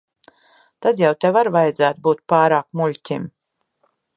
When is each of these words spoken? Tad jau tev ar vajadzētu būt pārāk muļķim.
Tad 0.85 1.03
jau 1.03 1.11
tev 1.25 1.37
ar 1.43 1.51
vajadzētu 1.57 2.05
būt 2.09 2.25
pārāk 2.35 2.67
muļķim. 2.81 3.29